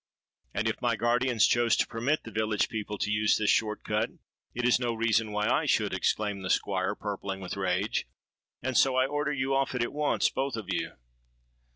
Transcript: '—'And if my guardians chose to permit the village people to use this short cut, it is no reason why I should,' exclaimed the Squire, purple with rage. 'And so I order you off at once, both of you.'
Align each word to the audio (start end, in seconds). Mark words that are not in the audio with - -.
'—'And 0.55 0.67
if 0.67 0.81
my 0.81 0.95
guardians 0.95 1.45
chose 1.45 1.75
to 1.77 1.85
permit 1.85 2.23
the 2.23 2.31
village 2.31 2.69
people 2.69 2.97
to 2.97 3.11
use 3.11 3.37
this 3.37 3.51
short 3.51 3.83
cut, 3.83 4.09
it 4.55 4.65
is 4.67 4.79
no 4.79 4.95
reason 4.95 5.31
why 5.31 5.47
I 5.47 5.67
should,' 5.67 5.93
exclaimed 5.93 6.43
the 6.43 6.49
Squire, 6.49 6.95
purple 6.95 7.39
with 7.39 7.55
rage. 7.55 8.07
'And 8.63 8.75
so 8.75 8.95
I 8.95 9.05
order 9.05 9.31
you 9.31 9.53
off 9.53 9.75
at 9.75 9.93
once, 9.93 10.31
both 10.31 10.55
of 10.55 10.65
you.' 10.73 10.93